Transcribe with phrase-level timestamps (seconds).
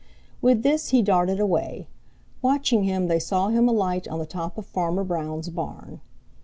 [0.41, 1.85] With this he darted away.
[2.41, 6.01] Watching him they saw him alight on the top of Farmer Brown's barn.